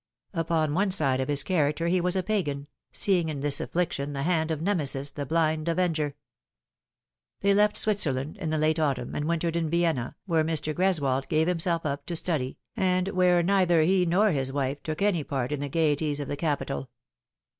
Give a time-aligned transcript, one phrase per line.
[0.33, 4.23] Upon one side of his character he was a Pagan, seeing in this affliction the
[4.23, 6.15] hand of Nemesis, the blind .Avenger.
[7.41, 10.73] They left Switzerland in the late autumn, and wintered in Vienna, where Mr.
[10.73, 13.23] Greswold gave himself up to study, and Such Things Were.
[13.25, 16.35] 69 where neither lie nor his wife took any part in the gaieties of the
[16.35, 16.89] capital.